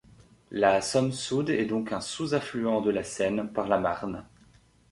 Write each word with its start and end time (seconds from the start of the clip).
La 0.49 0.81
Somme-Soude 0.81 1.51
est 1.51 1.67
donc 1.67 1.91
un 1.91 2.01
sous-affluent 2.01 2.81
de 2.81 2.89
la 2.89 3.03
Seine, 3.03 3.53
par 3.53 3.67
la 3.67 3.77
Marne. 3.77 4.25